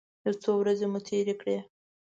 یو 0.25 0.33
څو 0.43 0.51
ورځې 0.61 0.85
مو 0.91 0.99
تېرې 1.07 1.33
کړې. 1.41 1.57